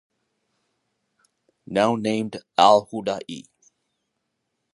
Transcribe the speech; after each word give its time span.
Now 1.67 1.95
named 1.95 2.41
"Al 2.57 2.87
Huda 2.87 3.19
I". 3.29 3.43